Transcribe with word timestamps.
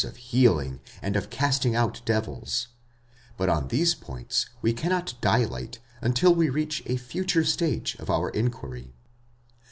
325 0.01 0.17
of 0.17 0.31
healing 0.31 0.79
and 1.03 1.15
of 1.15 1.29
casting 1.29 1.75
out 1.75 2.01
devils; 2.05 2.69
but 3.37 3.49
on 3.49 3.67
these 3.67 3.93
points 3.93 4.49
we 4.59 4.73
cannot 4.73 5.13
dilate 5.21 5.77
until 6.01 6.33
we 6.33 6.49
reach 6.49 6.81
a 6.87 6.97
future 6.97 7.43
stage 7.43 7.93
of 7.99 8.09
our 8.09 8.31
inquiry.) 8.31 8.95